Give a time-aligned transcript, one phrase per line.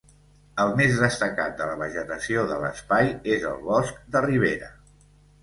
[0.61, 4.73] El més destacat de la vegetació de l'espai és el bosc de ribera.